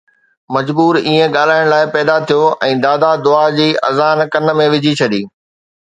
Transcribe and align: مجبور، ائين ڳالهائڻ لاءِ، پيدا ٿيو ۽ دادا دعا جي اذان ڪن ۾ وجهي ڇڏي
مجبور، 0.55 0.93
ائين 1.09 1.27
ڳالهائڻ 1.35 1.65
لاءِ، 1.73 1.85
پيدا 1.97 2.15
ٿيو 2.31 2.41
۽ 2.69 2.71
دادا 2.87 3.11
دعا 3.29 3.45
جي 3.59 3.69
اذان 3.91 4.23
ڪن 4.37 4.53
۾ 4.63 4.69
وجهي 4.75 4.99
ڇڏي 5.03 5.21